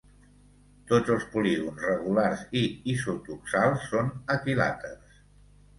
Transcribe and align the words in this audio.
Tots 0.91 1.11
els 1.15 1.27
polígons 1.33 1.85
regulars 1.89 2.41
i 2.63 2.65
isotoxals 2.95 3.87
són 3.93 4.13
equilàters. 4.39 5.23